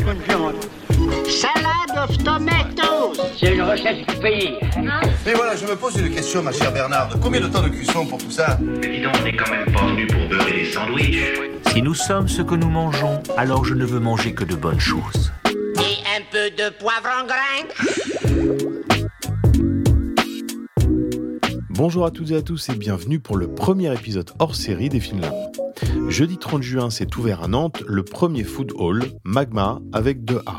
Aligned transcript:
c'est 0.00 0.04
de 0.04 0.08
la 0.08 0.14
bonne 0.14 0.22
viande. 0.22 0.54
Salade 1.28 2.08
of 2.08 2.18
tomatoes. 2.18 3.20
C'est 3.38 3.54
une 3.54 3.62
recette 3.62 4.06
du 4.06 4.16
pays. 4.16 4.54
Mais 5.26 5.34
voilà, 5.34 5.56
je 5.56 5.66
me 5.66 5.76
pose 5.76 5.96
une 5.96 6.10
question, 6.10 6.42
ma 6.42 6.52
chère 6.52 6.72
Bernarde. 6.72 7.18
Combien 7.22 7.40
de 7.40 7.48
temps 7.48 7.62
de 7.62 7.68
cuisson 7.68 8.06
pour 8.06 8.18
tout 8.18 8.30
ça 8.30 8.58
Mais 8.60 8.88
dis 8.88 9.02
donc, 9.02 9.12
on 9.20 9.24
n'est 9.24 9.36
quand 9.36 9.50
même 9.50 9.72
pas 9.72 9.86
venu 9.86 10.06
pour 10.06 10.28
beurrer 10.28 10.52
des 10.52 10.64
sandwichs. 10.66 11.18
Si 11.72 11.82
nous 11.82 11.94
sommes 11.94 12.28
ce 12.28 12.42
que 12.42 12.54
nous 12.54 12.68
mangeons, 12.68 13.22
alors 13.36 13.64
je 13.64 13.74
ne 13.74 13.84
veux 13.84 14.00
manger 14.00 14.34
que 14.34 14.44
de 14.44 14.54
bonnes 14.54 14.80
choses. 14.80 15.32
Et 15.46 16.00
un 16.16 16.22
peu 16.30 16.50
de 16.50 16.70
poivre 16.70 17.08
en 17.20 17.26
grains. 17.26 17.66
Bonjour 21.70 22.04
à 22.04 22.10
toutes 22.10 22.30
et 22.30 22.36
à 22.36 22.42
tous 22.42 22.68
et 22.68 22.74
bienvenue 22.74 23.20
pour 23.20 23.36
le 23.36 23.48
premier 23.48 23.92
épisode 23.94 24.30
hors 24.38 24.54
série 24.54 24.88
des 24.88 25.00
Finlandes. 25.00 25.59
Jeudi 26.10 26.38
30 26.38 26.62
juin 26.64 26.90
s'est 26.90 27.16
ouvert 27.16 27.44
à 27.44 27.46
Nantes 27.46 27.84
le 27.86 28.02
premier 28.02 28.42
food 28.42 28.72
hall, 28.74 29.04
Magma, 29.22 29.78
avec 29.92 30.24
2A. 30.24 30.58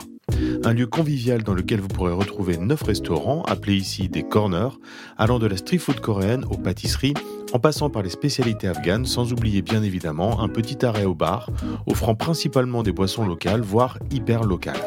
Un 0.63 0.73
lieu 0.73 0.87
convivial 0.87 1.43
dans 1.43 1.53
lequel 1.53 1.81
vous 1.81 1.89
pourrez 1.89 2.13
retrouver 2.13 2.55
9 2.55 2.81
restaurants, 2.81 3.43
appelés 3.43 3.75
ici 3.75 4.07
des 4.07 4.23
corners, 4.23 4.79
allant 5.17 5.39
de 5.39 5.47
la 5.47 5.57
street 5.57 5.79
food 5.79 5.99
coréenne 5.99 6.45
aux 6.49 6.57
pâtisseries, 6.57 7.15
en 7.51 7.59
passant 7.59 7.89
par 7.89 8.01
les 8.01 8.09
spécialités 8.09 8.69
afghanes, 8.69 9.05
sans 9.05 9.33
oublier 9.33 9.61
bien 9.61 9.83
évidemment 9.83 10.39
un 10.39 10.47
petit 10.47 10.85
arrêt 10.85 11.03
au 11.03 11.15
bar, 11.15 11.49
offrant 11.85 12.15
principalement 12.15 12.81
des 12.81 12.93
boissons 12.93 13.27
locales, 13.27 13.61
voire 13.61 13.99
hyper 14.09 14.45
locales. 14.45 14.79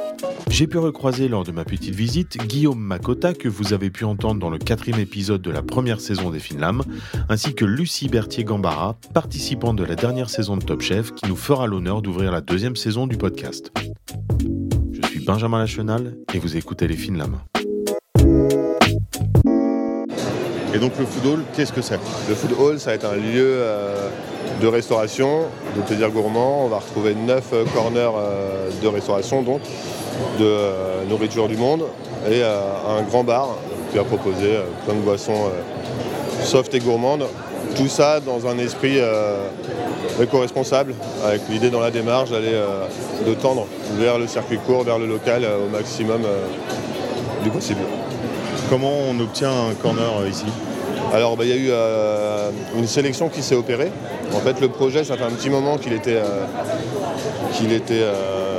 J'ai 0.54 0.68
pu 0.68 0.78
recroiser 0.78 1.26
lors 1.26 1.42
de 1.42 1.50
ma 1.50 1.64
petite 1.64 1.97
visite 1.97 2.36
Guillaume 2.36 2.78
Makota, 2.78 3.34
que 3.34 3.48
vous 3.48 3.72
avez 3.72 3.91
pu 3.91 4.05
entendre 4.05 4.38
dans 4.38 4.50
le 4.50 4.58
quatrième 4.58 5.00
épisode 5.00 5.42
de 5.42 5.50
la 5.50 5.62
première 5.62 6.00
saison 6.00 6.30
des 6.30 6.38
Finlam, 6.38 6.84
ainsi 7.28 7.56
que 7.56 7.64
Lucie 7.64 8.06
Berthier-Gambara, 8.06 8.96
participante 9.12 9.74
de 9.74 9.83
la 9.83 9.96
dernière 9.96 10.30
saison 10.30 10.56
de 10.56 10.64
Top 10.64 10.80
Chef, 10.80 11.12
qui 11.12 11.27
nous 11.27 11.34
fera 11.34 11.66
l'honneur 11.66 12.02
d'ouvrir 12.02 12.30
la 12.30 12.41
deuxième 12.41 12.77
saison 12.77 13.08
du 13.08 13.16
podcast. 13.16 13.72
Je 14.92 15.05
suis 15.08 15.24
Benjamin 15.24 15.58
Lachenal 15.58 16.16
et 16.33 16.38
vous 16.38 16.56
écoutez 16.56 16.86
les 16.86 16.94
Finlam. 16.94 17.41
Et 20.72 20.78
donc 20.78 20.92
le 21.00 21.05
food 21.05 21.27
hall, 21.27 21.41
qu'est-ce 21.56 21.72
que 21.72 21.83
c'est? 21.83 21.98
Le 22.28 22.34
food 22.36 22.52
hall, 22.56 22.78
ça 22.78 22.91
va 22.91 22.94
être 22.94 23.06
un 23.06 23.16
lieu 23.16 23.56
euh, 23.58 24.08
de 24.62 24.68
restauration, 24.68 25.46
de 25.77 25.83
plaisir 25.83 26.11
gourmand. 26.11 26.64
On 26.66 26.68
va 26.68 26.78
retrouver 26.78 27.16
neuf 27.16 27.50
euh, 27.52 27.64
corners 27.74 28.12
euh, 28.16 28.70
de 28.80 28.86
restauration, 28.86 29.42
donc 29.42 29.62
de 30.39 30.45
euh, 30.45 31.05
nourriture 31.09 31.48
du 31.48 31.57
monde, 31.57 31.84
et 32.29 32.43
euh, 32.43 32.61
un 32.98 33.03
grand 33.03 33.25
bar 33.25 33.57
qui 33.91 33.98
va 33.98 34.05
proposer 34.05 34.57
euh, 34.57 34.62
plein 34.84 34.95
de 34.95 35.01
boissons 35.01 35.51
soft 36.43 36.75
et 36.75 36.81
gourmandes. 36.81 37.27
Tout 37.77 37.89
ça 37.89 38.20
dans 38.20 38.47
un 38.47 38.59
esprit 38.59 38.98
éco-responsable, 40.20 40.95
avec 41.25 41.41
l'idée 41.48 41.70
dans 41.70 41.81
la 41.81 41.91
démarche 41.91 42.31
d'aller 42.31 42.53
de 43.27 43.35
tendre 43.35 43.67
vers 43.98 44.19
le 44.19 44.29
circuit 44.29 44.59
court, 44.59 44.85
vers 44.85 44.98
le 44.98 45.07
local 45.07 45.45
au 45.45 45.69
maximum 45.69 46.20
du 47.42 47.51
possible. 47.51 47.81
Comment 48.70 48.92
on 49.11 49.19
obtient 49.19 49.51
un 49.51 49.75
corner 49.75 50.29
ici? 50.31 50.45
Alors, 51.15 51.37
bah, 51.37 51.45
il 51.45 51.51
y 51.51 51.53
a 51.53 51.57
eu 51.57 51.69
euh, 51.70 52.51
une 52.77 52.89
sélection 52.89 53.29
qui 53.29 53.41
s'est 53.41 53.55
opérée. 53.55 53.92
En 54.35 54.41
fait, 54.41 54.61
le 54.61 54.69
projet, 54.69 55.05
ça 55.05 55.17
fait 55.17 55.23
un 55.23 55.31
petit 55.31 55.48
moment 55.48 55.79
qu'il 55.79 55.92
était, 55.92 56.17
euh, 56.17 56.45
qu'il 57.53 57.73
était 57.73 58.03
euh, 58.03 58.53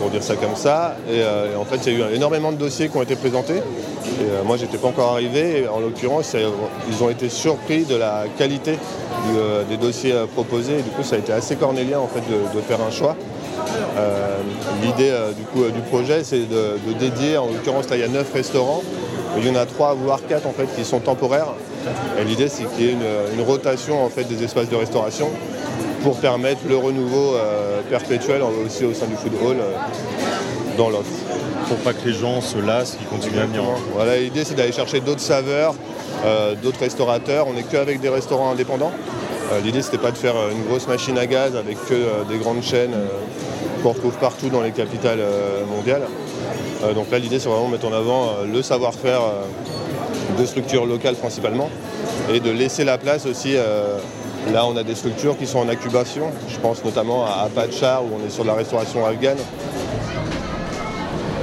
pour 0.00 0.10
dire 0.10 0.22
ça 0.22 0.36
comme 0.36 0.56
ça. 0.56 0.96
Et, 1.08 1.20
euh, 1.22 1.52
et 1.52 1.56
en 1.56 1.64
fait, 1.64 1.78
il 1.86 1.98
y 1.98 2.02
a 2.02 2.10
eu 2.10 2.14
énormément 2.14 2.52
de 2.52 2.56
dossiers 2.56 2.88
qui 2.88 2.96
ont 2.96 3.02
été 3.02 3.16
présentés. 3.16 3.60
Euh, 3.60 4.42
moi, 4.44 4.56
j'étais 4.56 4.78
pas 4.78 4.88
encore 4.88 5.12
arrivé. 5.12 5.62
Et 5.62 5.68
en 5.68 5.80
l'occurrence, 5.80 6.26
c'est- 6.26 6.44
ils 6.90 7.02
ont 7.02 7.10
été 7.10 7.28
surpris 7.28 7.84
de 7.84 7.96
la 7.96 8.24
qualité 8.38 8.78
euh, 9.36 9.62
des 9.64 9.76
dossiers 9.76 10.12
euh, 10.12 10.26
proposés. 10.26 10.78
Et 10.78 10.82
du 10.82 10.90
coup, 10.90 11.02
ça 11.02 11.16
a 11.16 11.18
été 11.18 11.32
assez 11.32 11.56
cornélien 11.56 11.98
en 12.00 12.08
fait, 12.08 12.20
de, 12.20 12.60
faire 12.62 12.78
un 12.86 12.90
choix. 12.90 13.16
Euh, 13.96 14.36
L'idée 14.82 15.10
euh, 15.10 15.32
du, 15.32 15.42
euh, 15.60 15.70
du 15.70 15.80
projet, 15.80 16.22
c'est 16.24 16.48
de, 16.48 16.76
dédier, 16.98 17.36
en 17.36 17.46
l'occurrence 17.46 17.86
il 17.92 17.98
y 17.98 18.02
a 18.02 18.08
9 18.08 18.32
restaurants, 18.32 18.82
il 19.36 19.46
y 19.46 19.50
en 19.50 19.56
a 19.56 19.66
3 19.66 19.94
voire 19.94 20.20
4 20.28 20.46
en 20.46 20.52
fait, 20.52 20.66
qui 20.76 20.84
sont 20.84 21.00
temporaires. 21.00 21.48
Et 22.20 22.24
l'idée 22.24 22.48
c'est 22.48 22.64
qu'il 22.64 22.86
y 22.86 22.88
ait 22.88 22.92
une, 22.92 23.38
une 23.38 23.44
rotation 23.44 24.02
en 24.04 24.08
fait, 24.08 24.24
des 24.24 24.42
espaces 24.44 24.68
de 24.68 24.76
restauration 24.76 25.28
pour 26.02 26.18
permettre 26.18 26.60
le 26.68 26.76
renouveau 26.76 27.34
euh, 27.34 27.80
perpétuel 27.88 28.42
aussi 28.64 28.84
au 28.84 28.94
sein 28.94 29.06
du 29.06 29.16
food 29.16 29.32
hall 29.42 29.56
euh, 29.60 29.76
dans 30.76 30.90
l'offre. 30.90 31.10
Pour 31.68 31.76
pas 31.78 31.92
que 31.92 32.06
les 32.08 32.14
gens 32.14 32.40
se 32.40 32.58
lassent, 32.58 32.96
qu'ils 32.96 33.06
continuent 33.06 33.40
à 33.40 33.46
venir. 33.46 33.62
Voilà, 33.94 34.16
l'idée 34.16 34.44
c'est 34.44 34.54
d'aller 34.54 34.72
chercher 34.72 35.00
d'autres 35.00 35.20
saveurs, 35.20 35.74
euh, 36.24 36.54
d'autres 36.60 36.80
restaurateurs. 36.80 37.46
On 37.48 37.52
n'est 37.52 37.62
qu'avec 37.62 38.00
des 38.00 38.08
restaurants 38.08 38.50
indépendants. 38.50 38.92
L'idée 39.64 39.82
c'était 39.82 39.98
pas 39.98 40.12
de 40.12 40.16
faire 40.16 40.36
une 40.52 40.62
grosse 40.64 40.86
machine 40.86 41.18
à 41.18 41.26
gaz 41.26 41.56
avec 41.56 41.76
que 41.86 42.28
des 42.28 42.38
grandes 42.38 42.62
chaînes 42.62 42.94
qu'on 43.82 43.90
retrouve 43.90 44.16
partout 44.18 44.48
dans 44.48 44.60
les 44.60 44.70
capitales 44.70 45.18
mondiales. 45.68 46.02
Donc 46.94 47.10
là 47.10 47.18
l'idée 47.18 47.40
c'est 47.40 47.48
vraiment 47.48 47.66
de 47.66 47.72
mettre 47.72 47.88
en 47.88 47.92
avant 47.92 48.28
le 48.46 48.62
savoir-faire 48.62 49.22
de 50.38 50.46
structures 50.46 50.86
locales 50.86 51.16
principalement 51.16 51.68
et 52.32 52.38
de 52.38 52.50
laisser 52.52 52.84
la 52.84 52.96
place 52.96 53.26
aussi. 53.26 53.54
euh, 53.56 53.98
là 54.52 54.66
on 54.66 54.76
a 54.76 54.82
des 54.82 54.94
structures 54.94 55.36
qui 55.36 55.46
sont 55.46 55.58
en 55.60 55.68
incubation. 55.68 56.26
Je 56.48 56.58
pense 56.58 56.84
notamment 56.84 57.24
à 57.26 57.44
Apachar 57.46 58.04
où 58.04 58.08
on 58.20 58.26
est 58.26 58.30
sur 58.30 58.42
de 58.44 58.48
la 58.48 58.54
restauration 58.54 59.04
afghane. 59.06 59.38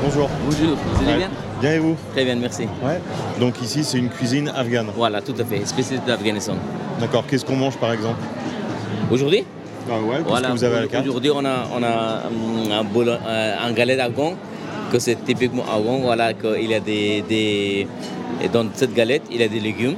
Bonjour. 0.04 0.30
Bonjour, 0.46 0.76
vous 0.94 1.02
allez 1.04 1.12
Ouais. 1.14 1.18
bien? 1.18 1.30
Bien 1.60 1.74
et 1.74 1.80
vous? 1.80 1.96
Très 2.14 2.24
bien, 2.24 2.36
merci. 2.36 2.64
Ouais. 2.84 3.00
Donc 3.40 3.62
ici 3.62 3.84
c'est 3.84 3.98
une 3.98 4.10
cuisine 4.10 4.52
afghane. 4.56 4.88
Voilà, 4.96 5.22
tout 5.22 5.34
à 5.40 5.44
fait, 5.46 5.66
spécialiste 5.66 6.06
d'Afghanistan. 6.08 6.54
D'accord. 7.00 7.24
Qu'est-ce 7.28 7.46
qu'on 7.46 7.56
mange 7.56 7.78
par 7.78 7.92
exemple? 7.94 8.20
Aujourd'hui? 9.12 9.44
Ah 9.90 9.94
ouais, 10.02 10.18
Voilà, 10.28 10.50
que 10.50 10.54
vous 10.54 10.64
avez 10.64 10.78
à 10.78 10.82
la 10.82 10.88
carte? 10.88 11.04
Aujourd'hui 11.08 11.32
on 11.34 11.46
a, 11.46 11.64
on 11.74 11.82
a 11.82 12.24
hum, 12.28 12.72
un, 12.72 12.84
bol, 12.84 13.08
euh, 13.10 13.56
un 13.66 13.72
galette 13.72 14.00
afghan, 14.02 14.34
que 14.92 15.00
c'est 15.00 15.24
typiquement 15.24 15.64
afghan, 15.64 16.00
voilà, 16.00 16.34
qu'il 16.34 16.70
y 16.70 16.74
a 16.76 16.80
des, 16.82 17.22
des... 17.28 17.88
Et 18.42 18.50
dans 18.50 18.66
cette 18.74 18.94
galette, 18.94 19.24
il 19.32 19.40
y 19.40 19.44
a 19.44 19.48
des 19.48 19.60
légumes, 19.62 19.96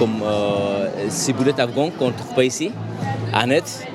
comme 0.00 0.22
euh, 0.24 0.88
ciboulette 1.10 1.60
afghan 1.60 1.90
qu'on 1.96 2.08
ne 2.08 2.12
trouve 2.14 2.34
pas 2.34 2.44
ici, 2.44 2.72
aneth, 3.34 3.86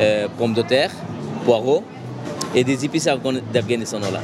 euh, 0.00 0.28
pommes 0.36 0.52
de 0.52 0.60
terre, 0.62 0.90
poireaux, 1.46 1.82
et 2.54 2.62
des 2.64 2.84
épices 2.84 3.06
afghan- 3.06 3.40
d'Afghanistan, 3.52 3.98
voilà. 4.00 4.20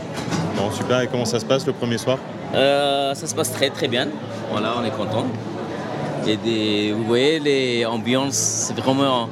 Non, 0.57 0.71
super. 0.71 1.01
Et 1.01 1.07
comment 1.09 1.25
ça 1.25 1.41
se 1.41 1.47
passe 1.47 1.67
le 1.67 1.73
premier 1.73 1.97
soir? 1.99 2.19
Euh, 2.55 3.15
ça 3.15 3.27
se 3.27 3.35
passe 3.35 3.51
très 3.53 3.71
très 3.71 3.89
bien. 3.89 4.07
Voilà, 4.53 4.75
on 4.81 4.85
est 4.85 4.91
content. 4.91 5.25
Et 6.27 6.37
des, 6.37 6.93
vous 6.93 7.05
voyez, 7.05 7.41
les 7.41 7.85
ambiances, 7.87 8.35
c'est 8.67 8.77
vraiment 8.79 9.29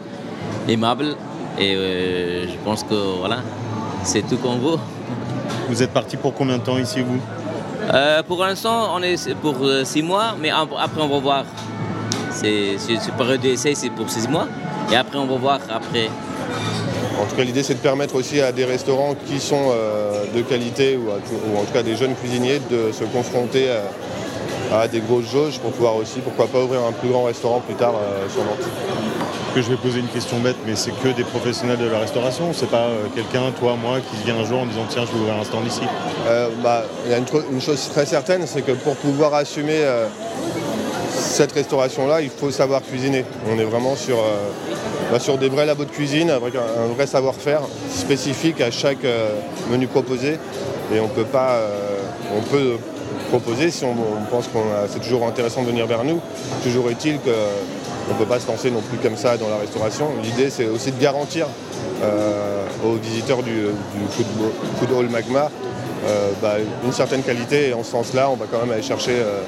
aimable. 0.68 1.14
Et 1.58 1.74
euh, 1.76 2.46
je 2.48 2.56
pense 2.64 2.82
que 2.82 3.18
voilà, 3.20 3.38
c'est 4.02 4.26
tout 4.26 4.38
qu'on 4.38 4.56
veut. 4.56 4.78
Vous 5.68 5.82
êtes 5.82 5.90
parti 5.92 6.16
pour 6.16 6.32
combien 6.34 6.56
de 6.58 6.62
temps 6.62 6.78
ici 6.78 7.00
vous? 7.02 7.20
Euh, 7.92 8.22
pour 8.22 8.42
l'instant, 8.44 8.88
on 8.96 9.02
est 9.02 9.34
pour 9.34 9.56
six 9.84 10.02
mois, 10.02 10.34
mais 10.40 10.50
ap- 10.50 10.76
après 10.78 11.02
on 11.02 11.08
va 11.08 11.18
voir. 11.18 11.44
C'est 12.42 12.76
c'est 12.78 13.12
période 13.14 13.40
d'essai, 13.40 13.74
c'est 13.74 13.90
pour 13.90 14.10
six 14.10 14.28
mois. 14.28 14.46
Et 14.90 14.96
après, 14.96 15.18
on 15.18 15.26
va 15.26 15.36
voir 15.36 15.60
après. 15.70 16.08
En 17.20 17.26
tout 17.26 17.36
cas, 17.36 17.44
l'idée, 17.44 17.62
c'est 17.62 17.74
de 17.74 17.78
permettre 17.78 18.16
aussi 18.16 18.40
à 18.40 18.50
des 18.52 18.64
restaurants 18.64 19.14
qui 19.26 19.38
sont 19.38 19.70
euh, 19.70 20.24
de 20.34 20.42
qualité 20.42 20.96
ou, 20.96 21.10
à 21.10 21.16
tout- 21.16 21.38
ou 21.54 21.58
en 21.58 21.62
tout 21.62 21.72
cas 21.72 21.82
des 21.82 21.94
jeunes 21.94 22.14
cuisiniers 22.14 22.60
de 22.70 22.90
se 22.92 23.04
confronter 23.04 23.68
à, 24.72 24.80
à 24.80 24.88
des 24.88 25.00
grosses 25.00 25.30
jauges 25.30 25.58
pour 25.60 25.70
pouvoir 25.70 25.94
aussi, 25.96 26.18
pourquoi 26.20 26.46
pas, 26.48 26.58
ouvrir 26.64 26.80
un 26.84 26.92
plus 26.92 27.10
grand 27.10 27.24
restaurant 27.24 27.60
plus 27.60 27.74
tard 27.76 27.94
euh, 27.94 28.28
sur 28.28 28.40
Nantes. 28.42 28.66
Que 29.54 29.60
je 29.60 29.68
vais 29.68 29.76
poser 29.76 30.00
une 30.00 30.08
question 30.08 30.38
bête, 30.40 30.56
mais 30.66 30.74
c'est 30.74 30.92
que 31.02 31.08
des 31.08 31.24
professionnels 31.24 31.76
de 31.78 31.84
la 31.86 31.98
restauration. 31.98 32.52
C'est 32.54 32.70
pas 32.70 32.86
euh, 32.86 33.04
quelqu'un, 33.14 33.52
toi, 33.60 33.76
moi, 33.80 33.98
qui 34.00 34.16
vient 34.24 34.36
un 34.40 34.44
jour 34.44 34.60
en 34.60 34.66
disant 34.66 34.86
tiens, 34.88 35.04
je 35.06 35.12
vais 35.12 35.18
ouvrir 35.20 35.34
un 35.40 35.44
stand 35.44 35.66
ici. 35.66 35.82
Euh, 36.26 36.48
bah, 36.62 36.84
Il 37.04 37.12
y 37.12 37.14
a 37.14 37.18
une, 37.18 37.26
une 37.52 37.60
chose 37.60 37.88
très 37.90 38.06
certaine, 38.06 38.46
c'est 38.46 38.62
que 38.62 38.72
pour 38.72 38.96
pouvoir 38.96 39.34
assumer 39.34 39.76
euh, 39.82 40.06
cette 41.32 41.52
restauration-là, 41.52 42.20
il 42.20 42.28
faut 42.28 42.50
savoir 42.50 42.82
cuisiner. 42.82 43.24
On 43.50 43.58
est 43.58 43.64
vraiment 43.64 43.96
sur, 43.96 44.18
euh, 44.18 44.50
bah, 45.10 45.36
des 45.40 45.48
vrais 45.48 45.64
labos 45.64 45.86
de 45.86 45.90
cuisine, 45.90 46.30
avec 46.30 46.54
un, 46.54 46.92
vrai 46.94 47.06
savoir-faire 47.06 47.62
spécifique 47.90 48.60
à 48.60 48.70
chaque 48.70 49.04
euh, 49.04 49.30
menu 49.70 49.86
proposé. 49.86 50.38
Et 50.94 51.00
on 51.00 51.08
peut 51.08 51.24
pas, 51.24 51.54
euh, 51.54 52.76
proposer 53.30 53.70
si 53.70 53.84
on, 53.84 53.94
pense 54.30 54.46
que 54.46 54.58
c'est 54.88 55.00
toujours 55.00 55.26
intéressant 55.26 55.62
de 55.62 55.68
venir 55.68 55.86
vers 55.86 56.04
nous. 56.04 56.20
Toujours 56.62 56.90
est-il 56.90 57.18
qu'on 57.18 58.12
ne 58.12 58.18
peut 58.18 58.26
pas 58.26 58.38
se 58.38 58.46
lancer 58.46 58.70
non 58.70 58.82
plus 58.82 58.98
comme 58.98 59.16
ça 59.16 59.38
dans 59.38 59.48
la 59.48 59.56
restauration. 59.56 60.08
L'idée, 60.22 60.50
c'est 60.50 60.66
aussi 60.66 60.92
de 60.92 61.00
garantir 61.00 61.46
aux 62.84 62.94
visiteurs 62.96 63.42
du, 63.42 63.52
du 63.52 64.24
food 64.78 64.92
hall 64.92 65.08
Magma 65.08 65.50
bah, 66.40 66.54
une 66.84 66.92
certaine 66.92 67.22
qualité. 67.22 67.68
Et 67.70 67.74
en 67.74 67.82
ce 67.82 67.90
sens-là, 67.92 68.28
on 68.30 68.36
va 68.36 68.46
quand 68.50 68.58
même 68.60 68.72
aller 68.72 68.82
chercher 68.82 69.12
euh, 69.16 69.40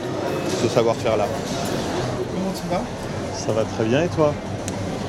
ce 0.62 0.68
savoir-faire-là. 0.68 1.26
Comment 2.34 2.52
tu 2.54 2.68
vas? 2.68 2.82
Ça 3.36 3.52
va 3.52 3.64
très 3.64 3.84
bien 3.84 4.02
et 4.04 4.08
toi? 4.08 4.32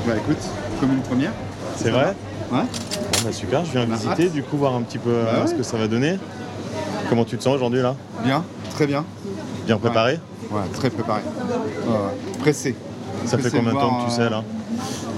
Bah 0.08 0.14
écoute, 0.18 0.38
comme 0.80 0.92
une 0.92 1.02
première. 1.02 1.32
C'est 1.78 1.90
vrai? 1.90 2.14
Ouais. 2.52 2.60
Bon 2.62 3.20
bah 3.24 3.32
super, 3.32 3.66
je 3.66 3.72
viens 3.72 3.86
Bah, 3.86 3.96
visiter, 3.96 4.30
du 4.30 4.44
coup 4.44 4.58
voir 4.58 4.76
un 4.76 4.82
petit 4.82 4.98
peu 5.00 5.10
euh, 5.10 5.26
Bah 5.26 5.42
ouais. 5.42 5.48
ce 5.48 5.54
que 5.56 5.64
ça 5.64 5.78
va 5.78 5.88
donner. 5.88 6.18
Comment 7.10 7.26
tu 7.26 7.38
te 7.38 7.44
sens 7.44 7.56
aujourd'hui 7.56 7.82
là? 7.82 7.96
Bien, 8.24 8.44
très 8.72 8.86
bien. 8.88 9.04
Bien 9.66 9.78
préparé? 9.78 10.20
Ouais, 10.52 10.62
très 10.74 10.90
préparé. 10.90 11.22
Pressé. 12.40 12.76
Ça 13.26 13.38
fait 13.38 13.50
combien 13.50 13.74
de 13.74 13.80
temps 13.80 13.98
que 14.06 14.06
tu 14.10 14.22
euh, 14.22 14.24
sais 14.26 14.30
là? 14.30 14.44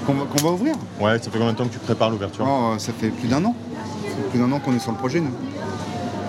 Qu'on 0.05 0.13
va, 0.13 0.25
qu'on 0.25 0.43
va 0.47 0.51
ouvrir? 0.53 0.75
Ouais, 1.01 1.17
ça 1.17 1.25
fait 1.29 1.37
combien 1.37 1.51
de 1.51 1.57
temps 1.57 1.65
que 1.65 1.73
tu 1.73 1.79
prépares 1.79 2.09
l'ouverture? 2.09 2.45
Oh, 2.47 2.75
Ça 2.77 2.93
fait 2.97 3.09
plus 3.09 3.27
d'un 3.27 3.43
an. 3.43 3.53
Ça 4.05 4.15
fait 4.15 4.29
plus 4.29 4.39
d'un 4.39 4.51
an 4.53 4.59
qu'on 4.59 4.73
est 4.75 4.79
sur 4.79 4.91
le 4.91 4.97
projet, 4.97 5.19
nous. 5.19 5.31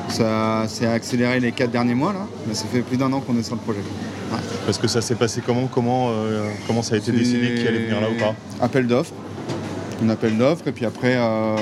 Ça 0.09 0.65
s'est 0.69 0.87
accéléré 0.87 1.39
les 1.41 1.53
quatre 1.53 1.71
derniers 1.71 1.95
mois, 1.95 2.13
là. 2.13 2.27
Mais 2.47 2.55
ça 2.55 2.65
fait 2.67 2.81
plus 2.81 2.97
d'un 2.97 3.13
an 3.13 3.21
qu'on 3.21 3.37
est 3.39 3.43
sur 3.43 3.55
le 3.55 3.61
projet. 3.61 3.81
Ouais. 4.33 4.39
Parce 4.67 4.79
que 4.79 4.89
ça 4.89 5.01
s'est 5.01 5.15
passé 5.15 5.43
comment 5.45 5.67
comment, 5.67 6.09
euh, 6.11 6.49
comment 6.67 6.83
ça 6.83 6.95
a 6.95 6.99
été 6.99 7.13
décidé 7.13 7.55
qui 7.55 7.67
allait 7.67 7.85
venir 7.87 8.01
là 8.01 8.09
ou 8.11 8.19
pas? 8.19 8.35
Appel 8.65 8.87
d'offres. 8.87 9.13
Un 10.03 10.09
appel 10.11 10.37
d'offres, 10.37 10.67
et 10.69 10.73
puis 10.73 10.85
après, 10.87 11.15
euh, 11.17 11.57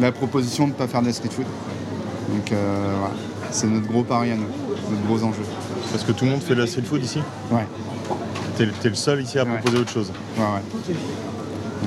la 0.00 0.10
proposition 0.12 0.64
de 0.66 0.70
ne 0.72 0.74
pas 0.76 0.86
faire 0.88 1.02
de 1.02 1.06
la 1.06 1.12
street 1.12 1.30
food. 1.30 1.46
Donc, 2.30 2.50
euh, 2.52 2.94
voilà. 2.98 3.14
C'est 3.50 3.66
notre 3.66 3.86
gros 3.86 4.02
pari 4.02 4.30
à 4.32 4.36
nous, 4.36 4.46
notre 4.90 5.02
gros 5.06 5.22
enjeu. 5.22 5.42
Parce 5.90 6.02
que 6.04 6.12
tout 6.12 6.24
le 6.24 6.30
monde 6.30 6.40
fait 6.42 6.54
de 6.54 6.60
la 6.60 6.66
street 6.66 6.82
food 6.82 7.04
ici? 7.04 7.20
Ouais, 7.50 7.66
T'es 8.56 8.88
le 8.88 8.94
seul 8.94 9.22
ici 9.22 9.38
à 9.38 9.44
Ouais. 9.44 9.50
proposer 9.58 9.78
autre 9.78 9.90
chose? 9.92 10.12
Ouais, 10.38 10.44
ouais. 10.44 10.94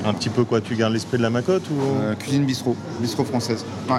Un 0.04 0.12
petit 0.14 0.28
peu 0.28 0.44
quoi 0.44 0.60
Tu 0.60 0.74
gardes 0.76 0.92
l'esprit 0.92 1.16
de 1.18 1.22
la 1.22 1.30
macotte 1.30 1.64
ou? 1.70 1.74
Euh, 2.00 2.14
cuisine 2.14 2.44
bistrot, 2.44 2.76
bistrot 3.00 3.24
française. 3.24 3.64
Ouais. 3.88 3.96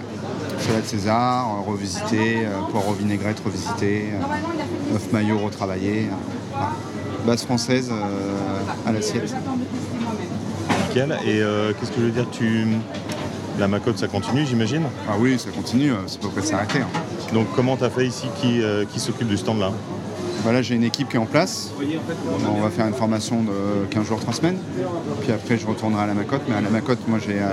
Salade 0.60 0.86
César, 0.86 1.48
euh, 1.60 1.72
revisité, 1.72 2.46
euh, 2.46 2.62
poireau 2.72 2.94
vinaigrette 2.94 3.40
revisité, 3.44 4.06
œuf 4.94 5.12
maillot 5.12 5.38
retravaillé. 5.40 6.08
voilà. 6.52 6.72
Base 7.26 7.44
française 7.44 7.90
euh, 7.92 8.88
à 8.88 8.92
l'assiette. 8.92 9.34
Nickel. 10.88 11.18
Et 11.26 11.42
euh, 11.42 11.74
qu'est-ce 11.74 11.92
que 11.92 12.00
je 12.00 12.06
veux 12.06 12.12
dire 12.12 12.28
tu... 12.32 12.66
La 13.60 13.68
macotte, 13.68 13.98
ça 13.98 14.08
continue, 14.08 14.46
j'imagine? 14.46 14.84
Ah 15.10 15.14
oui, 15.20 15.40
ça 15.40 15.50
continue, 15.50 15.92
c'est 16.06 16.22
pas 16.22 16.28
prêt 16.28 16.42
de 16.42 16.46
s'arrêter. 16.46 16.80
hein. 16.82 17.34
Donc 17.34 17.48
comment 17.56 17.76
t'as 17.76 17.90
fait 17.90 18.06
ici 18.06 18.28
Qui, 18.40 18.62
euh, 18.62 18.86
qui 18.86 19.00
s'occupe 19.00 19.28
du 19.28 19.36
stand 19.36 19.60
là 19.60 19.72
Bah 20.46 20.52
là, 20.52 20.62
j'ai 20.62 20.76
une 20.76 20.84
équipe 20.84 21.10
qui 21.10 21.16
est 21.16 21.20
en 21.20 21.26
place. 21.26 21.72
On 22.56 22.62
va 22.62 22.70
faire 22.70 22.86
une 22.86 22.94
formation 22.94 23.42
de 23.42 23.86
15 23.90 24.06
jours, 24.06 24.20
3 24.20 24.34
semaines. 24.36 24.60
Puis 25.22 25.32
après, 25.32 25.58
je 25.58 25.66
retournerai 25.66 26.04
à 26.04 26.06
la 26.06 26.14
Macotte. 26.14 26.44
Mais 26.48 26.56
à 26.56 26.62
la 26.62 26.70
Macotte, 26.70 27.00
moi, 27.08 27.18
j'ai 27.26 27.40
euh, 27.42 27.48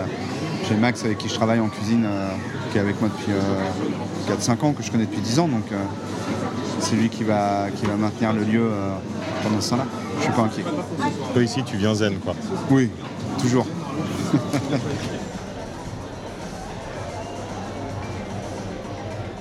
j'ai 0.68 0.76
Max 0.76 1.02
avec 1.06 1.16
qui 1.18 1.28
je 1.30 1.34
travaille 1.34 1.60
en 1.60 1.68
cuisine, 1.68 2.04
euh, 2.06 2.28
qui 2.74 2.78
est 2.78 2.80
avec 2.80 3.00
moi 3.00 3.08
depuis 3.08 3.32
4-5 4.28 4.64
ans, 4.64 4.72
que 4.72 4.82
je 4.82 4.90
connais 4.90 5.04
depuis 5.04 5.20
10 5.20 5.38
ans. 5.38 5.46
Donc, 5.46 5.70
euh, 5.70 5.76
c'est 6.80 6.96
lui 6.96 7.08
qui 7.08 7.22
va, 7.22 7.66
qui 7.70 7.86
va 7.86 7.94
maintenir 7.94 8.32
le 8.32 8.42
lieu 8.42 8.62
euh, 8.64 8.90
pendant 9.44 9.60
ce 9.60 9.70
temps-là. 9.70 9.86
Je 10.18 10.24
suis 10.24 10.32
pas 10.32 10.42
inquiet. 10.42 10.64
Toi 11.32 11.42
ici, 11.42 11.62
tu 11.62 11.76
viens 11.76 11.94
zen 11.94 12.18
quoi. 12.18 12.34
Oui, 12.70 12.90
toujours. 13.40 13.64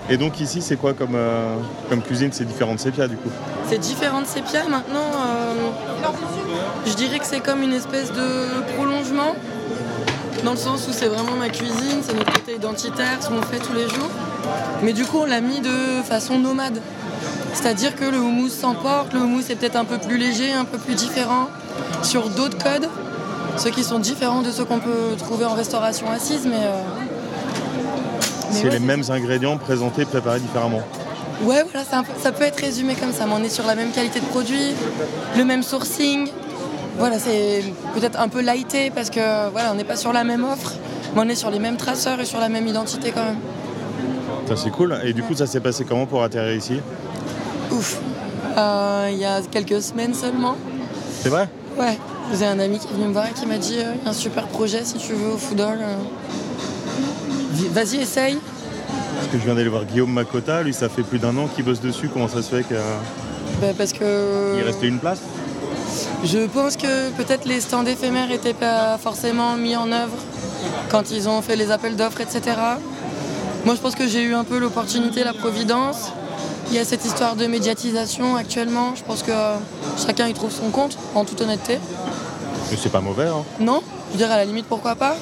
Et 0.09 0.17
donc 0.17 0.39
ici, 0.39 0.61
c'est 0.61 0.75
quoi 0.75 0.93
comme, 0.93 1.15
euh, 1.15 1.55
comme 1.89 2.03
cuisine? 2.03 2.29
C'est 2.33 2.45
différent 2.45 2.75
de 2.75 2.79
sépia 2.79 3.07
du 3.07 3.15
coup? 3.15 3.29
C'est 3.67 3.79
différent 3.79 4.21
de 4.21 4.27
sépia. 4.27 4.63
Maintenant, 4.69 4.99
euh, 4.99 5.53
je 6.85 6.93
dirais 6.93 7.17
que 7.17 7.25
c'est 7.25 7.39
comme 7.39 7.63
une 7.63 7.73
espèce 7.73 8.11
de 8.11 8.61
prolongement, 8.75 9.33
dans 10.43 10.51
le 10.51 10.57
sens 10.57 10.87
où 10.87 10.91
c'est 10.91 11.07
vraiment 11.07 11.35
ma 11.37 11.49
cuisine, 11.49 12.01
c'est 12.01 12.13
notre 12.13 12.33
côté 12.33 12.55
identitaire, 12.55 13.17
ce 13.21 13.27
qu'on 13.27 13.41
fait 13.41 13.59
tous 13.59 13.73
les 13.73 13.87
jours. 13.87 14.09
Mais 14.83 14.93
du 14.93 15.05
coup, 15.05 15.19
on 15.19 15.25
l'a 15.25 15.41
mis 15.41 15.59
de 15.59 16.01
façon 16.03 16.37
nomade. 16.39 16.79
C'est-à-dire 17.53 17.95
que 17.95 18.05
le 18.05 18.17
houmous 18.17 18.49
s'emporte, 18.49 19.13
le 19.13 19.19
houmous 19.19 19.49
est 19.49 19.55
peut-être 19.55 19.75
un 19.75 19.85
peu 19.85 19.97
plus 19.97 20.17
léger, 20.17 20.51
un 20.51 20.65
peu 20.65 20.77
plus 20.77 20.95
différent, 20.95 21.47
sur 22.01 22.29
d'autres 22.29 22.57
codes, 22.57 22.89
ceux 23.57 23.69
qui 23.69 23.83
sont 23.83 23.99
différents 23.99 24.41
de 24.41 24.51
ceux 24.51 24.65
qu'on 24.65 24.79
peut 24.79 25.15
trouver 25.17 25.45
en 25.45 25.53
restauration 25.53 26.09
assise, 26.09 26.45
mais... 26.45 26.57
euh, 26.57 26.81
mais 28.49 28.57
C'est 28.57 28.63
ouais, 28.65 28.71
les 28.71 28.79
mêmes 28.79 29.03
ingrédients 29.09 29.57
présentés, 29.57 30.05
préparés 30.05 30.39
différemment. 30.39 30.81
Ouais, 31.43 31.63
voilà, 31.71 31.85
ça 32.21 32.31
peut 32.31 32.43
être 32.43 32.59
résumé 32.59 32.95
comme 32.95 33.13
ça, 33.13 33.25
mais 33.25 33.33
on 33.37 33.43
est 33.43 33.49
sur 33.49 33.65
la 33.65 33.75
même 33.75 33.91
qualité 33.91 34.19
de 34.19 34.25
produit, 34.25 34.73
le 35.37 35.45
même 35.45 35.63
sourcing. 35.63 36.29
Voilà, 36.97 37.17
c'est 37.19 37.63
peut-être 37.95 38.19
un 38.19 38.27
peu 38.27 38.41
lighté 38.41 38.91
parce 38.93 39.09
que 39.09 39.49
voilà, 39.51 39.71
on 39.71 39.75
n'est 39.75 39.83
pas 39.83 39.95
sur 39.95 40.13
la 40.13 40.23
même 40.23 40.43
offre, 40.43 40.73
mais 41.15 41.21
on 41.21 41.29
est 41.29 41.35
sur 41.35 41.49
les 41.49 41.59
mêmes 41.59 41.77
traceurs 41.77 42.19
et 42.19 42.25
sur 42.25 42.39
la 42.39 42.49
même 42.49 42.67
identité 42.67 43.11
quand 43.11 43.23
même. 43.23 43.37
Ça 44.47 44.55
c'est 44.55 44.69
cool. 44.69 44.97
Et 45.03 45.13
du 45.13 45.23
coup, 45.23 45.33
ça 45.33 45.47
s'est 45.47 45.59
passé 45.59 45.85
comment 45.85 46.05
pour 46.05 46.23
atterrir 46.23 46.55
ici? 46.55 46.79
Ouf. 47.71 47.97
Euh, 48.57 49.09
Il 49.11 49.17
y 49.17 49.25
a 49.25 49.41
quelques 49.49 49.81
semaines 49.81 50.13
seulement. 50.13 50.55
C'est 51.21 51.29
vrai? 51.29 51.47
Ouais, 51.79 51.97
j'ai 52.37 52.45
un 52.45 52.59
ami 52.59 52.77
qui 52.77 52.87
est 52.87 52.91
venu 52.95 53.07
me 53.07 53.13
voir 53.13 53.25
et 53.27 53.31
qui 53.33 53.45
m'a 53.47 53.57
dit 53.57 53.77
euh, 53.79 53.93
Il 53.99 54.03
y 54.03 54.07
a 54.07 54.11
un 54.11 54.13
super 54.13 54.45
projet 54.47 54.81
si 54.83 54.95
tu 54.97 55.13
veux 55.13 55.31
au 55.33 55.37
food 55.37 55.59
hall. 55.61 55.79
euh. 55.81 55.95
Vas-y, 57.71 58.01
essaye. 58.01 58.37
Parce 59.15 59.27
que 59.31 59.39
je 59.39 59.45
viens 59.45 59.55
d'aller 59.55 59.69
voir 59.69 59.85
Guillaume 59.85 60.11
Makota, 60.11 60.61
lui 60.63 60.73
ça 60.73 60.89
fait 60.89 61.01
plus 61.03 61.17
d'un 61.19 61.35
an 61.37 61.47
qu'il 61.47 61.63
bosse 61.65 61.81
dessus. 61.81 62.09
Comment 62.11 62.27
ça 62.27 62.41
se 62.43 62.55
fait 62.55 62.63
qu'il 62.63 62.77
Bah, 63.61 63.67
parce 63.77 63.93
que. 63.93 64.63
restait 64.63 64.87
une 64.87 64.99
place? 64.99 65.19
Je 66.23 66.39
pense 66.47 66.77
que 66.77 67.09
peut-être 67.11 67.45
les 67.45 67.61
stands 67.61 67.85
éphémères 67.85 68.27
n'étaient 68.27 68.53
pas 68.53 68.97
forcément 68.97 69.55
mis 69.55 69.75
en 69.75 69.91
œuvre 69.91 70.15
quand 70.89 71.11
ils 71.11 71.27
ont 71.29 71.41
fait 71.41 71.55
les 71.55 71.71
appels 71.71 71.95
d'offres, 71.95 72.21
etc. 72.21 72.41
Moi, 73.65 73.75
je 73.75 73.79
pense 73.81 73.95
que 73.95 74.07
j'ai 74.07 74.23
eu 74.23 74.33
un 74.33 74.43
peu 74.43 74.57
l'opportunité, 74.57 75.23
la 75.23 75.33
providence. 75.33 76.11
Il 76.69 76.75
y 76.75 76.79
a 76.79 76.85
cette 76.85 77.05
histoire 77.05 77.35
de 77.35 77.45
médiatisation 77.45 78.35
actuellement. 78.35 78.93
Je 78.95 79.03
pense 79.03 79.21
que 79.23 79.31
euh, 79.31 79.55
chacun 80.05 80.27
y 80.27 80.33
trouve 80.33 80.51
son 80.51 80.69
compte, 80.69 80.97
en 81.15 81.23
toute 81.25 81.39
honnêteté. 81.41 81.79
Mais 82.71 82.77
c'est 82.81 82.89
pas 82.91 83.01
mauvais. 83.01 83.27
Hein. 83.27 83.43
Non, 83.59 83.81
je 84.11 84.17
dirais 84.17 84.33
à 84.33 84.37
la 84.37 84.45
limite 84.45 84.65
pourquoi 84.67 84.95
pas. 84.95 85.15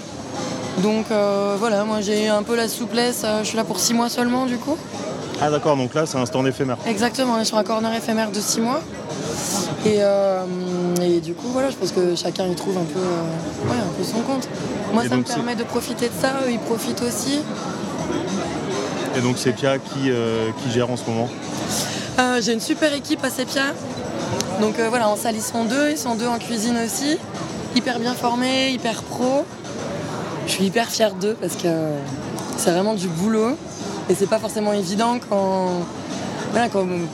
Donc 0.77 1.07
euh, 1.11 1.55
voilà, 1.59 1.83
moi 1.83 1.99
j'ai 2.01 2.25
eu 2.25 2.29
un 2.29 2.43
peu 2.43 2.55
la 2.55 2.67
souplesse. 2.67 3.23
euh, 3.25 3.39
Je 3.43 3.47
suis 3.47 3.57
là 3.57 3.63
pour 3.63 3.79
six 3.79 3.93
mois 3.93 4.07
seulement, 4.09 4.45
du 4.45 4.57
coup. 4.57 4.77
Ah 5.41 5.49
d'accord, 5.49 5.75
donc 5.75 5.93
là 5.93 6.05
c'est 6.05 6.17
un 6.17 6.25
stand 6.25 6.47
éphémère. 6.47 6.77
Exactement, 6.87 7.33
on 7.37 7.41
est 7.41 7.45
sur 7.45 7.57
un 7.57 7.63
corner 7.63 7.93
éphémère 7.93 8.31
de 8.31 8.39
6 8.39 8.61
mois. 8.61 8.79
Et, 9.83 9.97
euh, 9.99 10.45
et 11.01 11.19
du 11.21 11.33
coup, 11.33 11.47
voilà, 11.47 11.71
je 11.71 11.75
pense 11.75 11.91
que 11.91 12.15
chacun 12.15 12.45
y 12.45 12.53
trouve 12.55 12.77
un 12.77 12.83
peu, 12.83 12.99
euh, 12.99 13.69
ouais, 13.71 13.79
un 13.79 13.97
peu 13.97 14.03
son 14.03 14.21
compte. 14.21 14.47
Moi, 14.93 15.05
Et 15.05 15.09
ça 15.09 15.17
me 15.17 15.23
permet 15.23 15.55
de 15.55 15.63
profiter 15.63 16.07
de 16.07 16.13
ça, 16.21 16.33
eux, 16.45 16.51
ils 16.51 16.59
profitent 16.59 17.01
aussi. 17.01 17.39
Et 19.17 19.21
donc 19.21 19.37
c'est 19.37 19.53
Pia 19.53 19.79
qui, 19.79 20.09
euh, 20.11 20.49
qui 20.61 20.71
gère 20.71 20.89
en 20.91 20.97
ce 20.97 21.09
moment? 21.09 21.29
J'ai 22.41 22.53
une 22.53 22.59
super 22.59 22.93
équipe 22.93 23.23
à 23.23 23.31
Sepia. 23.31 23.73
Donc 24.61 24.75
voilà, 24.89 25.09
en 25.09 25.15
salle, 25.15 25.35
ils 25.35 25.41
sont 25.41 25.65
deux, 25.65 25.89
ils 25.89 25.97
sont 25.97 26.13
deux 26.13 26.27
en 26.27 26.37
cuisine 26.37 26.77
aussi. 26.85 27.17
Hyper 27.75 27.99
bien 27.99 28.13
formés, 28.13 28.69
hyper 28.69 29.01
pro. 29.01 29.43
Je 30.45 30.51
suis 30.51 30.65
hyper 30.65 30.87
fière 30.87 31.15
d'eux 31.15 31.35
parce 31.41 31.55
que 31.55 31.67
c'est 32.57 32.69
vraiment 32.71 32.93
du 32.93 33.07
boulot. 33.07 33.57
Et 34.07 34.13
c'est 34.13 34.29
pas 34.29 34.37
forcément 34.37 34.71
évident 34.71 35.17
quand. 35.27 35.69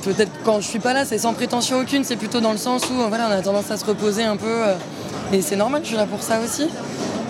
Peut-être 0.04 0.32
quand 0.44 0.60
je 0.62 0.68
suis 0.68 0.80
pas 0.80 0.94
là, 0.94 1.06
c'est 1.06 1.18
sans 1.18 1.34
prétention 1.34 1.80
aucune, 1.80 2.04
c'est 2.04 2.16
plutôt 2.16 2.40
dans 2.40 2.52
le 2.52 2.58
sens 2.58 2.84
où 2.90 2.96
voilà, 3.08 3.28
on 3.30 3.32
a 3.32 3.42
tendance 3.42 3.70
à 3.72 3.78
se 3.78 3.86
reposer 3.86 4.24
un 4.24 4.38
peu. 4.38 4.46
euh, 4.48 4.76
et 5.34 5.42
c'est 5.42 5.56
normal, 5.56 5.82
je 5.84 5.90
suis 5.90 5.98
là 5.98 6.06
pour 6.06 6.24
ça 6.24 6.40
aussi. 6.40 6.70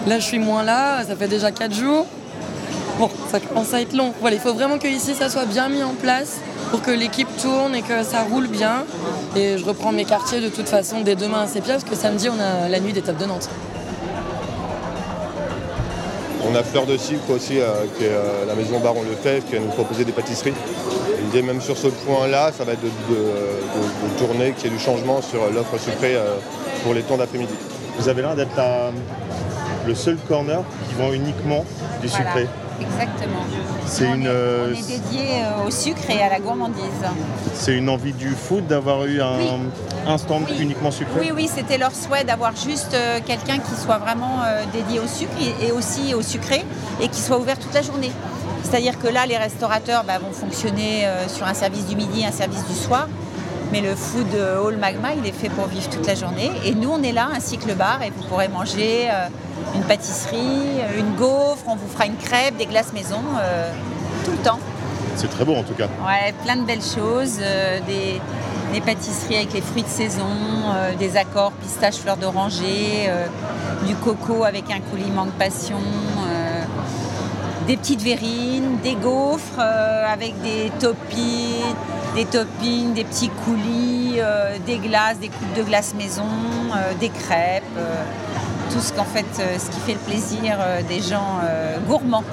Là, 0.08 0.20
je 0.20 0.26
suis 0.26 0.40
moins 0.40 0.64
là, 0.64 1.04
ça 1.04 1.16
fait 1.16 1.28
déjà 1.28 1.52
4 1.52 1.74
jours. 1.74 2.06
Bon, 3.00 3.10
ça 3.30 3.40
commence 3.40 3.74
à 3.74 3.82
être 3.82 3.94
long. 3.94 4.14
Il 4.32 4.40
faut 4.40 4.54
vraiment 4.54 4.78
que 4.78 4.88
ici 4.88 5.14
ça 5.14 5.30
soit 5.30 5.46
bien 5.46 5.70
mis 5.70 5.84
en 5.84 5.94
place 5.94 6.38
pour 6.72 6.82
que 6.82 6.92
l'équipe 6.92 7.28
tourne 7.42 7.76
et 7.76 7.82
que 7.82 8.04
ça 8.04 8.24
roule 8.24 8.48
bien. 8.48 8.86
Et 9.36 9.58
je 9.58 9.66
reprends 9.66 9.92
mes 9.92 10.06
quartiers 10.06 10.42
de 10.42 10.50
toute 10.50 10.68
façon 10.68 11.02
dès 11.02 11.16
demain 11.16 11.42
à 11.42 11.48
Sépia 11.48 11.74
parce 11.74 11.84
que 11.84 11.96
samedi 11.96 12.30
on 12.30 12.40
a 12.40 12.70
la 12.70 12.80
nuit 12.80 12.94
des 12.94 13.02
tables 13.02 13.20
de 13.20 13.26
Nantes. 13.26 13.50
On 16.50 16.56
a 16.56 16.63
Fleur 16.63 16.86
de 16.86 16.98
Sucre 16.98 17.30
aussi, 17.32 17.60
euh, 17.60 17.86
qui 17.98 18.06
est 18.06 18.10
euh, 18.10 18.46
la 18.48 18.56
maison 18.56 18.80
Baron 18.80 19.04
Lefebvre, 19.04 19.46
qui 19.46 19.54
va 19.56 19.60
nous 19.60 19.68
proposer 19.68 20.06
des 20.06 20.12
pâtisseries. 20.12 20.54
L'idée 21.24 21.42
même 21.42 21.62
sur 21.62 21.77
ce 21.77 21.88
point-là, 21.88 22.51
ça 22.58 22.63
va 22.63 22.74
être 22.74 22.82
de, 22.82 22.88
de- 22.88 23.16
de- 23.16 24.13
de 24.13 24.18
tourner, 24.20 24.54
qu'il 24.54 24.66
y 24.72 24.74
ait 24.74 24.77
du 24.77 24.82
changement 24.82 25.22
sur 25.22 25.39
l'offre 25.54 25.77
sucrée 25.77 26.16
euh, 26.16 26.36
pour 26.84 26.94
les 26.94 27.01
temps 27.01 27.18
d'après-midi. 27.18 27.54
Vous 28.00 28.08
avez 28.08 28.22
l'air 28.22 28.36
d'être 28.36 28.56
la- 28.56 28.92
le 29.86 29.96
seul 29.96 30.18
corner 30.27 30.62
qui 30.88 30.96
vend 30.96 31.12
uniquement 31.12 31.66
du 32.01 32.08
Voilà. 32.08 32.25
Exactement. 32.80 33.42
C'est 33.86 34.08
On 34.08 34.14
une, 34.16 34.24
est- 34.26 34.30
euh, 34.30 34.68
On 34.70 34.74
est 34.78 34.88
dédié 34.88 35.26
euh, 35.44 35.68
au 35.68 35.72
sucre 35.72 36.10
et 36.10 36.22
à 36.22 36.30
la 36.30 36.40
gourmandise. 36.40 36.84
C'est 37.54 37.76
une 37.76 37.90
envie 37.90 38.14
du 38.14 38.30
food 38.30 38.68
d'avoir 38.68 39.06
eu 39.06 39.22
un, 39.22 39.38
Oui. 39.38 39.50
un 40.08 40.18
stand 40.18 40.44
Oui. 40.50 40.58
uniquement 40.60 40.92
sucré 40.92 41.20
Oui, 41.20 41.32
oui, 41.36 41.50
c'était 41.54 41.78
leur 41.78 41.94
souhait 41.96 42.24
d'avoir 42.24 42.56
juste 42.56 42.94
euh, 42.94 43.20
quelqu'un 43.26 43.60
qui 43.60 43.76
soit 43.82 43.98
vraiment 43.98 44.42
euh, 44.46 44.64
dédié 44.74 45.00
au 45.00 45.08
sucre 45.08 45.32
et, 45.62 45.72
aussi 45.72 46.14
au 46.14 46.22
sucré 46.22 46.64
et 47.02 47.08
qui 47.08 47.20
soit 47.22 47.38
ouvert 47.40 47.58
toute 47.58 47.74
la 47.74 47.82
journée. 47.82 48.12
C'est-à-dire 48.64 49.00
que 49.00 49.08
là, 49.08 49.26
les 49.26 49.38
restaurateurs 49.38 50.04
bah, 50.04 50.18
vont 50.20 50.32
fonctionner 50.34 51.06
euh, 51.06 51.28
sur 51.30 51.46
un 51.48 51.54
service 51.54 51.86
du 51.88 51.96
midi, 51.96 52.26
un 52.26 52.32
service 52.32 52.66
du 52.68 52.76
soir. 52.76 53.08
Mais 53.72 53.82
le 53.82 53.96
food 53.96 54.28
euh, 54.36 54.62
hall 54.62 54.78
magma, 54.78 55.10
il 55.18 55.28
est 55.28 55.34
fait 55.34 55.50
pour 55.50 55.66
vivre 55.68 55.90
toute 55.90 56.06
la 56.08 56.16
journée. 56.16 56.52
Et 56.66 56.74
nous, 56.74 56.90
on 56.90 57.02
est 57.04 57.12
là, 57.12 57.28
ainsi 57.36 57.58
que 57.58 57.68
le 57.68 57.74
bar, 57.76 58.02
et 58.02 58.12
vous 58.16 58.24
pourrez 58.28 58.48
manger 58.48 59.10
euh, 59.12 59.28
une 59.76 59.84
pâtisserie, 59.84 60.82
une 60.98 61.16
gaufre, 61.16 61.64
on 61.68 61.76
vous 61.76 61.88
fera 61.88 62.06
une 62.06 62.18
crêpe, 62.18 62.58
des 62.58 62.66
glaces 62.66 62.94
maison, 62.94 63.22
euh, 63.40 63.72
tout 64.26 64.32
le 64.32 64.38
temps. 64.38 64.60
C'est 65.16 65.30
très 65.30 65.46
beau 65.46 65.56
en 65.56 65.64
tout 65.64 65.74
cas. 65.74 65.88
Ouais, 66.06 66.34
plein 66.44 66.58
de 66.58 66.64
belles 66.64 66.82
choses, 66.82 67.40
euh, 67.42 67.80
des, 67.88 68.22
des 68.74 68.82
pâtisseries 68.82 69.38
avec 69.38 69.54
les 69.54 69.62
fruits 69.62 69.84
de 69.84 69.88
saison, 69.88 70.26
euh, 70.26 70.96
des 70.96 71.18
accords 71.18 71.52
pistache, 71.54 71.96
fleur 71.96 72.18
d'oranger, 72.18 73.10
du 73.86 73.96
coco 73.96 74.44
avec 74.44 74.66
un 74.72 74.80
coulis 74.80 75.12
mangue 75.12 75.32
passion, 75.32 75.80
des 77.68 77.78
petites 77.78 78.02
verrines, 78.02 78.78
des 78.82 78.96
gaufres 78.96 79.60
avec 79.60 80.42
des 80.42 80.72
toppings, 80.80 81.76
des 82.16 82.26
toppings, 82.26 82.94
des 82.94 83.04
petits 83.04 83.30
coulis, 83.30 84.20
des 84.66 84.78
glaces, 84.78 85.20
des 85.20 85.28
coupes 85.28 85.54
de 85.56 85.64
glace 85.64 85.94
maison, 85.96 86.24
des 87.00 87.10
crêpes, 87.10 87.64
tout 88.74 88.80
ce 88.80 88.94
qu'en 88.94 89.04
fait, 89.06 89.26
euh, 89.40 89.58
ce 89.58 89.70
qui 89.72 89.80
fait 89.86 89.94
le 89.94 90.00
plaisir 90.12 90.58
euh, 90.60 90.82
des 90.88 91.00
gens 91.02 91.40
euh, 91.44 91.78
gourmands. 91.88 92.24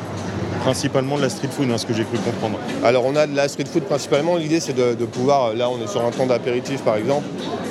Principalement 0.62 1.16
de 1.16 1.22
la 1.22 1.28
street 1.28 1.48
food, 1.50 1.68
hein, 1.70 1.78
ce 1.78 1.84
que 1.86 1.92
j'ai 1.92 2.04
cru 2.04 2.16
comprendre. 2.18 2.58
Alors 2.84 3.04
on 3.04 3.16
a 3.16 3.26
de 3.26 3.36
la 3.36 3.48
street 3.48 3.66
food 3.70 3.82
principalement, 3.84 4.36
l'idée 4.36 4.60
c'est 4.60 4.72
de, 4.72 4.94
de 4.94 5.04
pouvoir, 5.04 5.52
là 5.54 5.68
on 5.68 5.82
est 5.84 5.88
sur 5.88 6.02
un 6.04 6.10
temps 6.10 6.26
d'apéritif 6.26 6.80
par 6.82 6.96
exemple, 6.96 7.24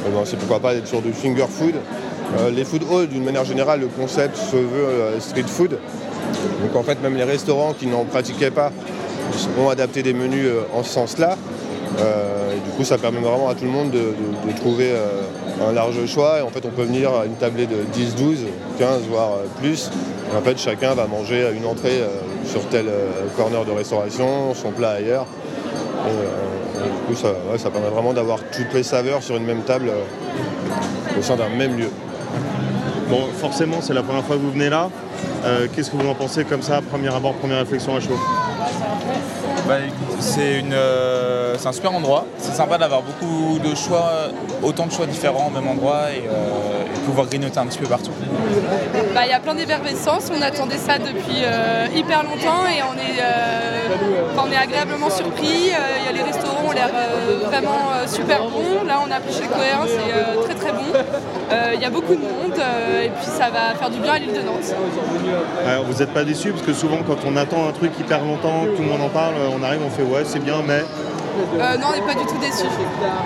Eh 0.05 0.11
ben, 0.11 0.21
c'est 0.25 0.37
pourquoi 0.37 0.59
pas 0.59 0.73
d'être 0.75 0.87
sur 0.87 1.01
du 1.01 1.11
finger 1.13 1.45
food. 1.49 1.75
Euh, 2.39 2.51
les 2.51 2.63
food 2.65 2.83
halls 2.91 3.07
d'une 3.07 3.23
manière 3.23 3.45
générale, 3.45 3.79
le 3.79 3.87
concept 3.87 4.35
se 4.37 4.55
veut 4.57 4.87
euh, 4.89 5.19
street 5.19 5.47
food. 5.47 5.77
Donc 6.61 6.75
en 6.75 6.83
fait 6.83 7.01
même 7.01 7.15
les 7.15 7.23
restaurants 7.23 7.73
qui 7.73 7.87
n'en 7.87 8.03
pratiquaient 8.05 8.51
pas 8.51 8.71
ont 9.59 9.69
adapté 9.69 10.03
des 10.03 10.13
menus 10.13 10.45
euh, 10.47 10.61
en 10.75 10.83
ce 10.83 10.89
sens-là. 10.91 11.35
Euh, 11.99 12.55
et 12.55 12.59
du 12.59 12.69
coup 12.75 12.83
ça 12.83 12.97
permet 12.97 13.19
vraiment 13.19 13.49
à 13.49 13.55
tout 13.55 13.65
le 13.65 13.71
monde 13.71 13.91
de, 13.91 13.97
de- 13.99 14.51
de 14.51 14.57
trouver 14.57 14.91
euh, 14.91 15.21
un 15.69 15.73
large 15.73 16.05
choix 16.05 16.39
et 16.39 16.41
en 16.41 16.49
fait 16.49 16.65
on 16.65 16.69
peut 16.69 16.83
venir 16.83 17.09
à 17.13 17.25
une 17.25 17.35
tablée 17.35 17.65
de 17.65 17.77
10, 17.93 18.15
12, 18.15 18.37
15 18.79 19.01
voire 19.09 19.31
euh, 19.33 19.61
plus. 19.61 19.89
Et 20.31 20.37
en 20.37 20.41
fait 20.41 20.57
chacun 20.57 20.93
va 20.93 21.07
manger 21.07 21.51
une 21.55 21.65
entrée 21.65 22.01
euh, 22.01 22.07
sur 22.45 22.67
tel 22.69 22.87
euh, 22.87 23.09
corner 23.37 23.65
de 23.65 23.71
restauration, 23.71 24.53
son 24.53 24.71
plat 24.71 24.91
ailleurs. 24.91 25.25
Et, 26.05 26.79
et 26.79 26.83
du 26.83 26.99
coup, 27.07 27.15
ça, 27.15 27.29
ouais, 27.51 27.57
ça 27.57 27.69
permet 27.69 27.89
vraiment 27.89 28.13
d'avoir 28.13 28.39
toutes 28.39 28.73
les 28.73 28.83
saveurs 28.83 29.23
sur 29.23 29.37
une 29.37 29.45
même 29.45 29.61
table 29.61 29.89
au 31.17 31.21
sein 31.21 31.37
d'un 31.37 31.49
même 31.49 31.77
lieu. 31.77 31.89
Bon, 33.09 33.27
forcément, 33.37 33.77
c'est 33.81 33.93
la 33.93 34.01
première 34.03 34.23
fois 34.23 34.35
que 34.35 34.41
vous 34.41 34.51
venez 34.51 34.69
là. 34.69 34.89
Euh, 35.45 35.67
Qu'est-ce 35.73 35.91
que 35.91 35.97
vous 35.97 36.07
en 36.07 36.15
pensez 36.15 36.45
comme 36.45 36.61
ça, 36.61 36.81
premier 36.81 37.13
abord, 37.13 37.33
première 37.35 37.59
réflexion 37.59 37.95
à 37.95 37.99
chaud? 37.99 38.17
Bah, 39.67 39.75
écoute, 39.85 40.17
c'est 40.19 40.59
une, 40.59 40.73
euh, 40.73 41.55
c'est 41.57 41.67
un 41.67 41.71
super 41.71 41.93
endroit. 41.93 42.25
C'est 42.37 42.53
sympa 42.53 42.77
d'avoir 42.77 43.01
beaucoup 43.01 43.59
de 43.59 43.75
choix, 43.75 44.29
autant 44.63 44.85
de 44.87 44.91
choix 44.91 45.05
différents 45.05 45.47
au 45.47 45.49
même 45.49 45.67
endroit 45.67 46.11
et, 46.11 46.23
euh, 46.27 46.85
et 46.95 46.99
pouvoir 47.05 47.27
grignoter 47.27 47.57
un 47.59 47.65
petit 47.65 47.79
peu 47.79 47.87
partout. 47.87 48.11
Bah, 49.13 49.21
Il 49.25 49.29
y 49.29 49.33
a 49.33 49.39
plein 49.39 49.55
d'effervescence, 49.55 50.31
on 50.35 50.41
attendait 50.41 50.77
ça 50.77 50.97
depuis 50.97 51.43
euh, 51.43 51.87
hyper 51.95 52.23
longtemps 52.23 52.65
et 52.67 52.81
on 52.83 52.93
est, 52.97 53.19
euh, 53.21 54.37
on 54.37 54.51
est 54.51 54.55
agréablement 54.57 55.09
surpris. 55.09 55.69
Euh, 55.71 55.99
il 55.99 56.05
y 56.05 56.09
a 56.09 56.11
les 56.11 56.31
restaurants 56.31 56.67
ont 56.67 56.71
l'air 56.71 56.89
euh, 56.93 57.45
vraiment 57.45 57.91
euh, 57.93 58.07
super 58.07 58.39
bons. 58.43 58.83
Là 58.87 58.99
on 59.05 59.11
a 59.11 59.15
appris 59.15 59.33
chez 59.33 59.43
le 59.43 59.49
Coréen, 59.49 59.81
c'est 59.85 60.13
euh, 60.13 60.43
très 60.43 60.55
très 60.55 60.71
bon. 60.71 60.83
Euh, 61.51 61.71
Il 61.75 61.81
y 61.81 61.85
a 61.85 61.89
beaucoup 61.89 62.15
de 62.15 62.21
monde 62.21 62.57
euh, 62.57 63.03
et 63.03 63.09
puis 63.09 63.25
ça 63.25 63.49
va 63.49 63.75
faire 63.77 63.89
du 63.89 63.99
bien 63.99 64.13
à 64.13 64.19
l'île 64.19 64.33
de 64.33 64.41
Nantes. 64.41 64.73
Alors, 65.67 65.83
Vous 65.85 65.99
n'êtes 65.99 66.13
pas 66.13 66.23
déçu 66.23 66.51
parce 66.51 66.63
que 66.65 66.73
souvent, 66.73 66.97
quand 67.05 67.17
on 67.25 67.35
attend 67.35 67.67
un 67.67 67.71
truc 67.71 67.91
hyper 67.99 68.21
longtemps, 68.23 68.63
tout 68.75 68.81
le 68.81 68.87
monde 68.89 69.01
en 69.01 69.09
parle, 69.09 69.33
on 69.55 69.61
arrive, 69.63 69.81
on 69.85 69.89
fait 69.89 70.03
ouais, 70.03 70.23
c'est 70.25 70.39
bien, 70.39 70.57
mais 70.65 70.81
Euh, 71.59 71.77
non, 71.77 71.87
on 71.89 71.93
n'est 71.95 72.01
pas 72.13 72.19
du 72.19 72.25
tout 72.25 72.37
déçus. 72.39 72.65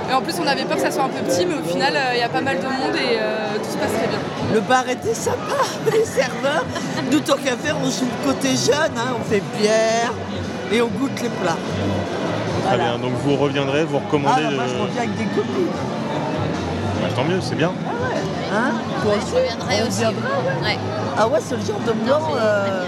Et 0.09 0.13
en 0.13 0.21
plus, 0.21 0.33
on 0.41 0.47
avait 0.47 0.63
peur 0.65 0.77
que 0.77 0.83
ça 0.83 0.91
soit 0.91 1.03
un 1.03 1.09
peu 1.09 1.21
petit, 1.29 1.45
mais 1.45 1.55
au 1.55 1.67
final, 1.69 1.93
euh, 1.95 2.13
il 2.13 2.19
y 2.19 2.23
a 2.23 2.29
pas 2.29 2.41
mal 2.41 2.57
de 2.57 2.63
monde 2.63 2.95
et 2.95 3.17
euh, 3.19 3.55
tout 3.57 3.69
se 3.71 3.77
passe 3.77 3.91
très 3.93 4.07
bien. 4.07 4.19
Le 4.53 4.61
bar 4.61 4.87
était 4.89 5.13
sympa, 5.13 5.59
les 5.91 6.05
serveurs. 6.05 6.65
Nous, 7.11 7.19
tant 7.19 7.35
qu'à 7.35 7.57
faire, 7.57 7.75
on 7.83 7.89
joue 7.89 8.05
le 8.05 8.27
côté 8.31 8.49
jeune, 8.55 8.95
hein, 8.97 9.15
on 9.19 9.23
fait 9.29 9.41
bière 9.59 10.13
et 10.71 10.81
on 10.81 10.87
goûte 10.87 11.21
les 11.21 11.29
plats. 11.29 11.57
très 12.67 12.77
bien. 12.77 12.97
Donc 12.97 13.11
vous 13.23 13.35
reviendrez, 13.35 13.83
vous 13.83 13.99
recommandez. 13.99 14.43
Ah, 14.45 14.49
bah, 14.49 14.55
moi, 14.55 14.63
de- 14.65 14.69
je 14.69 14.81
reviens 14.81 15.01
avec 15.03 15.17
des 15.17 15.25
copines. 15.25 15.67
Bah, 17.01 17.07
tant 17.15 17.23
mieux, 17.25 17.39
c'est 17.41 17.55
bien. 17.55 17.71
Hein 18.53 18.71
Toi 19.03 19.11
Ouais, 19.13 19.19
je 19.29 19.35
reviendrai 19.35 19.75
On 19.83 19.87
aussi, 19.87 20.01
ouais. 20.01 20.07
Ouais. 20.63 20.77
Ah 21.19 21.27
ouais, 21.27 21.39
c'est 21.45 21.55
le 21.55 21.61
genre 21.65 21.79
de 21.85 21.91
blanc. 21.91 22.21
euh, 22.37 22.85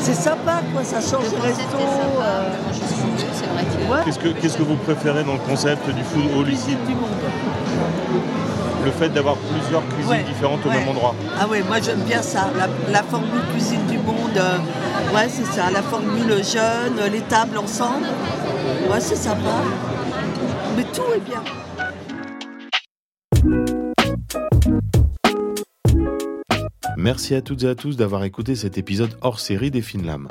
c'est 0.00 0.14
sympa, 0.14 0.60
quoi. 0.72 0.84
Ça 0.84 1.00
change 1.00 1.24
Le 1.32 1.42
resto. 1.42 1.62
Ouais. 3.90 3.98
Qu'est-ce 4.04 4.18
que, 4.18 4.28
qu'est-ce 4.28 4.56
que 4.56 4.62
vous 4.62 4.76
préférez 4.76 5.24
dans 5.24 5.34
le 5.34 5.38
concept 5.40 5.88
du 5.90 6.02
food 6.04 6.24
hall 6.36 6.48
ici 6.50 6.76
du 6.86 6.94
monde. 6.94 7.10
Le 8.84 8.90
fait 8.90 9.08
d'avoir 9.10 9.36
plusieurs 9.36 9.82
cuisines 9.94 10.10
Ouais, 10.10 10.22
différentes 10.24 10.64
au 10.66 10.68
ouais. 10.68 10.78
même 10.78 10.88
endroit. 10.88 11.14
Ah 11.40 11.46
ouais, 11.46 11.62
moi 11.66 11.76
j'aime 11.80 12.00
bien 12.00 12.20
ça. 12.22 12.50
La, 12.58 12.66
la 12.92 13.02
formule 13.04 13.40
cuisine 13.52 13.84
du 13.86 13.98
monde. 13.98 14.36
euh, 14.36 14.56
ouais, 15.14 15.28
c'est 15.28 15.44
ça. 15.46 15.70
La 15.72 15.82
formule 15.82 16.42
jeune, 16.44 16.98
les 17.12 17.20
tables 17.20 17.58
ensemble. 17.58 18.06
Ouais, 18.90 18.98
c'est 19.00 19.16
sympa. 19.16 19.50
Mais 20.76 20.84
tout 20.84 21.02
est 21.14 21.20
bien. 21.20 21.42
Merci 27.02 27.34
à 27.34 27.42
toutes 27.42 27.64
et 27.64 27.68
à 27.68 27.74
tous 27.74 27.96
d'avoir 27.96 28.22
écouté 28.22 28.54
cet 28.54 28.78
épisode 28.78 29.16
hors 29.22 29.40
série 29.40 29.72
des 29.72 29.82
Finlam. 29.82 30.28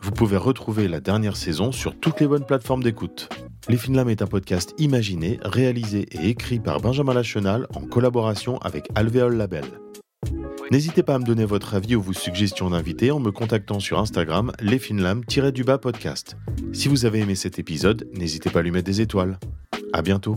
Vous 0.00 0.10
pouvez 0.10 0.38
retrouver 0.38 0.88
la 0.88 1.00
dernière 1.00 1.36
saison 1.36 1.70
sur 1.70 2.00
toutes 2.00 2.18
les 2.18 2.26
bonnes 2.26 2.46
plateformes 2.46 2.82
d'écoute. 2.82 3.28
Les 3.68 3.76
Finlam 3.76 4.08
est 4.08 4.22
un 4.22 4.26
podcast 4.26 4.72
imaginé, 4.78 5.38
réalisé 5.42 6.06
et 6.12 6.30
écrit 6.30 6.60
par 6.60 6.80
Benjamin 6.80 7.12
Lachenal 7.12 7.66
en 7.74 7.82
collaboration 7.82 8.56
avec 8.62 8.88
Alvéole 8.94 9.36
Label. 9.36 9.66
N'hésitez 10.70 11.02
pas 11.02 11.16
à 11.16 11.18
me 11.18 11.26
donner 11.26 11.44
votre 11.44 11.74
avis 11.74 11.94
ou 11.94 12.00
vos 12.00 12.14
suggestions 12.14 12.70
d'invités 12.70 13.10
en 13.10 13.20
me 13.20 13.30
contactant 13.30 13.78
sur 13.78 13.98
Instagram 13.98 14.50
lesfinlam-du-bas 14.60 15.76
podcast. 15.76 16.38
Si 16.72 16.88
vous 16.88 17.04
avez 17.04 17.18
aimé 17.18 17.34
cet 17.34 17.58
épisode, 17.58 18.08
n'hésitez 18.14 18.48
pas 18.48 18.60
à 18.60 18.62
lui 18.62 18.70
mettre 18.70 18.86
des 18.86 19.02
étoiles. 19.02 19.38
À 19.92 20.00
bientôt. 20.00 20.36